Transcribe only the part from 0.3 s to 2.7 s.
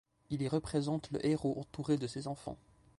Il y représente le héros entouré de ses enfants.